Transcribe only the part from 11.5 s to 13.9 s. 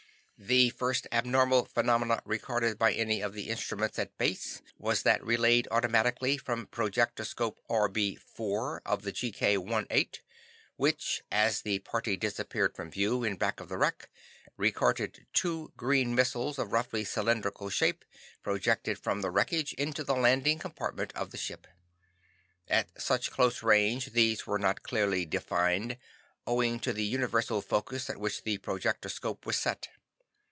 the party disappeared from view in back of the